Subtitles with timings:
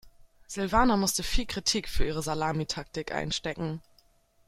[0.49, 3.83] Silvana musste viel Kritik für ihre Salamitaktik einstecken.